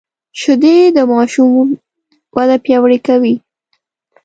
شیدې 0.39 0.77
د 0.97 0.99
ماشوم 1.11 1.67
وده 2.35 2.55
پیاوړې 2.63 2.99
کوي 3.07 3.35